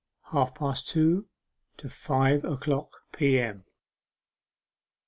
[0.31, 1.27] HALF PAST TWO
[1.77, 3.65] TO FIVE O'CLOCK P.M.